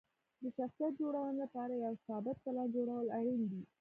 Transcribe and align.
د 0.41 0.43
شخصیت 0.57 0.93
جوړونې 1.01 1.35
لپاره 1.43 1.73
یو 1.85 1.93
ثابت 2.07 2.37
پلان 2.43 2.67
جوړول 2.75 3.05
اړین 3.17 3.41
دي. 3.51 3.61